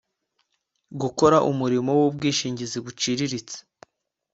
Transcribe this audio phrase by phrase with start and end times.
[1.01, 3.57] gukora umurimo w ubwishingizi buciriritse